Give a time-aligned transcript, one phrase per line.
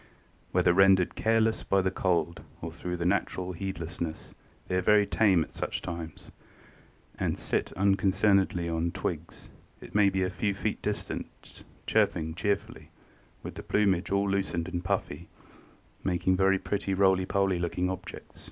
[0.51, 4.33] "Whether rendered careless by the cold or through a natural heedlessness,
[4.67, 6.31] they are very tame at such times;
[7.19, 12.33] they sit unconcernedly on the twigs, it may be but a few feet distant, chirping
[12.33, 12.89] cheerfully,
[13.43, 15.29] with the plumage all loosened and puffy,
[16.03, 18.39] making very pretty roly poly looking objects."